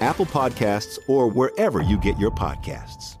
[0.00, 3.16] Apple Podcasts, or wherever you get your podcasts.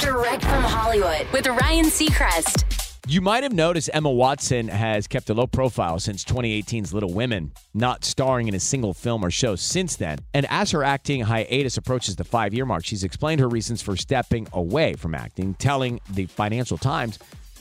[0.00, 2.64] Direct from Hollywood with Ryan Seacrest.
[3.10, 7.52] You might have noticed Emma Watson has kept a low profile since 2018's Little Women,
[7.72, 10.18] not starring in a single film or show since then.
[10.34, 13.96] And as her acting hiatus approaches the five year mark, she's explained her reasons for
[13.96, 17.18] stepping away from acting, telling the Financial Times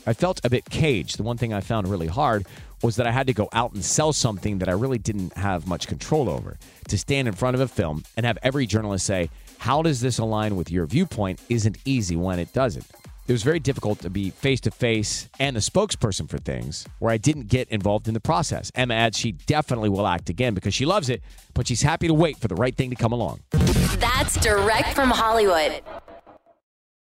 [0.07, 1.17] I felt a bit caged.
[1.17, 2.47] The one thing I found really hard
[2.81, 5.67] was that I had to go out and sell something that I really didn't have
[5.67, 6.57] much control over.
[6.87, 10.17] To stand in front of a film and have every journalist say, How does this
[10.17, 11.41] align with your viewpoint?
[11.49, 12.85] isn't easy when it doesn't.
[13.27, 17.11] It was very difficult to be face to face and the spokesperson for things where
[17.11, 18.71] I didn't get involved in the process.
[18.73, 21.21] Emma adds she definitely will act again because she loves it,
[21.53, 23.41] but she's happy to wait for the right thing to come along.
[23.51, 25.81] That's direct from Hollywood.